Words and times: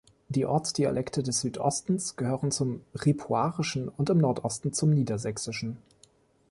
Die 0.29 0.47
Ortsdialekte 0.47 1.21
des 1.21 1.41
Südostens 1.41 2.15
gehören 2.15 2.49
zum 2.49 2.81
Ripuarischen 2.95 3.87
und 3.87 4.09
im 4.09 4.17
Nordosten 4.17 4.73
zum 4.73 4.89
Niedersächsischen. 4.89 5.77